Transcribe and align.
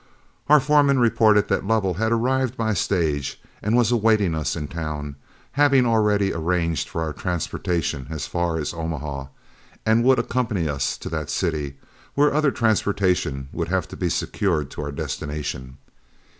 Our 0.49 0.59
foreman 0.59 0.97
reported 0.97 1.47
that 1.49 1.67
Lovell 1.67 1.93
had 1.93 2.11
arrived 2.11 2.57
by 2.57 2.73
stage 2.73 3.39
and 3.61 3.77
was 3.77 3.91
awaiting 3.91 4.33
us 4.33 4.55
in 4.55 4.67
town, 4.67 5.15
having 5.51 5.85
already 5.85 6.33
arranged 6.33 6.89
for 6.89 7.03
our 7.03 7.13
transportation 7.13 8.07
as 8.09 8.25
far 8.25 8.57
as 8.57 8.73
Omaha, 8.73 9.27
and 9.85 10.03
would 10.03 10.17
accompany 10.17 10.67
us 10.67 10.97
to 10.97 11.09
that 11.09 11.29
city, 11.29 11.77
where 12.15 12.33
other 12.33 12.49
transportation 12.49 13.47
would 13.53 13.67
have 13.67 13.87
to 13.89 13.95
be 13.95 14.09
secured 14.09 14.71
to 14.71 14.81
our 14.81 14.91
destination. 14.91 15.77